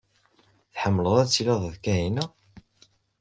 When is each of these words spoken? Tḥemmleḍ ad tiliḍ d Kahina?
Tḥemmleḍ 0.73 1.15
ad 1.21 1.29
tiliḍ 1.29 1.59
d 1.73 1.75
Kahina? 1.83 2.25